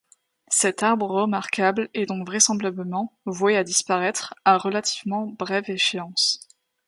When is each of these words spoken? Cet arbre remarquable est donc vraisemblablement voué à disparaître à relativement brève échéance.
Cet 0.49 0.81
arbre 0.81 1.05
remarquable 1.07 1.87
est 1.93 2.07
donc 2.07 2.25
vraisemblablement 2.25 3.13
voué 3.25 3.55
à 3.55 3.63
disparaître 3.63 4.33
à 4.45 4.57
relativement 4.57 5.27
brève 5.27 5.69
échéance. 5.69 6.39